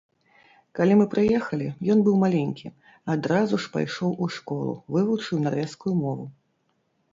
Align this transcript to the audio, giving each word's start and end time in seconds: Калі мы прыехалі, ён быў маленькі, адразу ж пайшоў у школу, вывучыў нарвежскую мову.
Калі 0.77 0.93
мы 1.01 1.03
прыехалі, 1.13 1.67
ён 1.95 2.01
быў 2.07 2.15
маленькі, 2.23 2.67
адразу 3.17 3.61
ж 3.67 3.71
пайшоў 3.77 4.17
у 4.27 4.33
школу, 4.39 4.73
вывучыў 4.99 5.45
нарвежскую 5.47 5.93
мову. 6.03 6.25